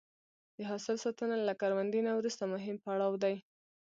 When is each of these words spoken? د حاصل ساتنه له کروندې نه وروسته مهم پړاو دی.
د 0.57 0.59
حاصل 0.69 0.95
ساتنه 1.03 1.35
له 1.47 1.53
کروندې 1.61 1.99
نه 2.07 2.11
وروسته 2.19 2.43
مهم 2.53 2.75
پړاو 2.83 3.13
دی. 3.23 3.35